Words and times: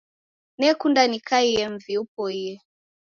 Nekunda 0.59 1.01
nikaie 1.07 1.63
mvi 1.73 1.93
upoie 2.03 2.53